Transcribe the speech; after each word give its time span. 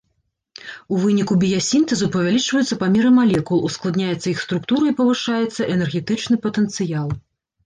У 0.95 1.01
выніку 1.01 1.33
біясінтэзу 1.43 2.07
павялічваюцца 2.15 2.77
памеры 2.85 3.11
малекул, 3.19 3.61
ускладняецца 3.69 4.27
іх 4.33 4.43
структура 4.47 4.85
і 4.89 4.97
павышаецца 5.03 5.69
энергетычны 5.77 6.35
патэнцыял. 6.49 7.07